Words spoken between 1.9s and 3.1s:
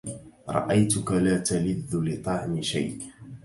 لطعم شيء